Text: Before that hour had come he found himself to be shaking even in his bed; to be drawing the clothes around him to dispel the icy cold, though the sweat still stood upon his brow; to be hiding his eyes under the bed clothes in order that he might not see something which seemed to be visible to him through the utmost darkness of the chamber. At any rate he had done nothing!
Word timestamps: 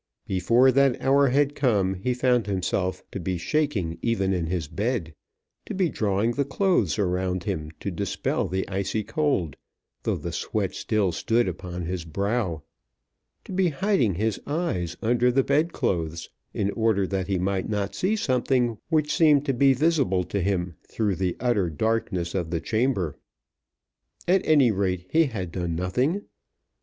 Before 0.25 0.71
that 0.71 0.99
hour 0.99 1.27
had 1.27 1.53
come 1.53 1.93
he 1.93 2.15
found 2.15 2.47
himself 2.47 3.03
to 3.11 3.19
be 3.19 3.37
shaking 3.37 3.99
even 4.01 4.33
in 4.33 4.47
his 4.47 4.67
bed; 4.67 5.13
to 5.67 5.75
be 5.75 5.89
drawing 5.89 6.31
the 6.31 6.43
clothes 6.43 6.97
around 6.97 7.43
him 7.43 7.69
to 7.81 7.91
dispel 7.91 8.47
the 8.47 8.67
icy 8.67 9.03
cold, 9.03 9.57
though 10.01 10.15
the 10.15 10.31
sweat 10.31 10.73
still 10.73 11.11
stood 11.11 11.47
upon 11.47 11.85
his 11.85 12.03
brow; 12.03 12.63
to 13.45 13.51
be 13.51 13.69
hiding 13.69 14.15
his 14.15 14.41
eyes 14.47 14.97
under 15.03 15.31
the 15.31 15.43
bed 15.43 15.71
clothes 15.71 16.31
in 16.51 16.71
order 16.71 17.05
that 17.05 17.27
he 17.27 17.37
might 17.37 17.69
not 17.69 17.93
see 17.93 18.15
something 18.15 18.79
which 18.89 19.13
seemed 19.15 19.45
to 19.45 19.53
be 19.53 19.71
visible 19.73 20.23
to 20.23 20.41
him 20.41 20.77
through 20.81 21.15
the 21.15 21.37
utmost 21.39 21.77
darkness 21.77 22.33
of 22.33 22.49
the 22.49 22.59
chamber. 22.59 23.19
At 24.27 24.43
any 24.47 24.71
rate 24.71 25.05
he 25.11 25.25
had 25.25 25.51
done 25.51 25.75
nothing! 25.75 26.23